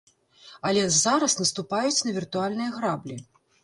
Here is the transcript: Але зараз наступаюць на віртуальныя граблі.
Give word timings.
Але 0.69 0.85
зараз 0.95 1.37
наступаюць 1.43 2.03
на 2.09 2.19
віртуальныя 2.19 2.77
граблі. 2.83 3.25